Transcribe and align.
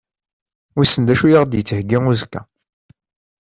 Wissen 0.75 1.03
d 1.07 1.09
acu 1.13 1.25
i 1.27 1.35
aɣ-d-yettheggi 1.39 1.99
uzekka? 2.11 2.41